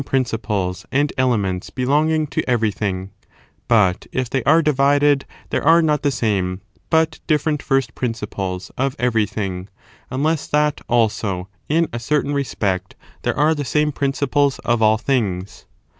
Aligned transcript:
principles 0.03 0.83
and 0.91 1.13
elements 1.15 1.69
belonging 1.69 2.25
to 2.25 2.41
everything; 2.49 3.11
but, 3.67 4.07
if 4.11 4.27
they 4.31 4.43
are 4.45 4.63
divided, 4.63 5.25
there 5.51 5.63
are 5.63 5.79
not 5.79 6.01
the 6.01 6.09
same, 6.09 6.59
but 6.89 7.19
different 7.27 7.61
first 7.61 7.93
principles 7.93 8.71
of 8.79 8.95
everything, 8.97 9.69
unless 10.09 10.47
that, 10.47 10.81
also, 10.87 11.47
in 11.69 11.87
a 11.93 11.99
certain 11.99 12.33
respect 12.33 12.95
there 13.21 13.37
are 13.37 13.53
the 13.53 13.63
same 13.63 13.91
principles 13.91 14.57
of 14.65 14.81
all 14.81 14.97
things. 14.97 15.67